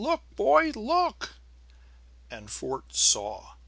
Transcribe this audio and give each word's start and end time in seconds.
"Look, 0.03 0.35
boy! 0.35 0.71
Look!" 0.71 1.35
And 2.31 2.49
Fort 2.49 2.95
saw. 2.95 3.53